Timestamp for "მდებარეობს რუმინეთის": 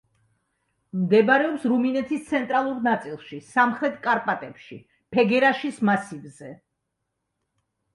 1.01-2.25